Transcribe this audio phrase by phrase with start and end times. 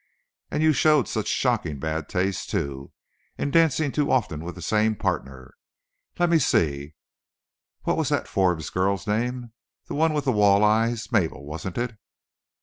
[0.49, 2.91] And you showed such shocking bad taste, too,
[3.37, 5.53] in dancing too often with the same partner.
[6.17, 6.95] Let me see,
[7.83, 11.99] what was that Forbes girl's name—the one with wall eyes—Mabel, wasn't it?"